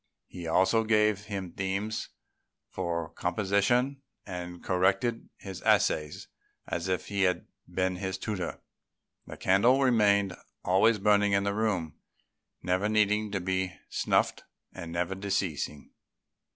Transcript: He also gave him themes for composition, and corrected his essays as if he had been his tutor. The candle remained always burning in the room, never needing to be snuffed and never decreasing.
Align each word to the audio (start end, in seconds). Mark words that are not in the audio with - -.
He 0.25 0.47
also 0.47 0.83
gave 0.83 1.25
him 1.25 1.51
themes 1.51 2.09
for 2.71 3.09
composition, 3.09 4.01
and 4.25 4.63
corrected 4.63 5.29
his 5.37 5.61
essays 5.61 6.27
as 6.65 6.87
if 6.87 7.05
he 7.05 7.21
had 7.21 7.45
been 7.71 7.97
his 7.97 8.17
tutor. 8.17 8.61
The 9.27 9.37
candle 9.37 9.79
remained 9.79 10.35
always 10.65 10.97
burning 10.97 11.33
in 11.33 11.43
the 11.43 11.53
room, 11.53 11.97
never 12.63 12.89
needing 12.89 13.31
to 13.33 13.39
be 13.39 13.73
snuffed 13.91 14.43
and 14.73 14.91
never 14.91 15.13
decreasing. 15.13 15.91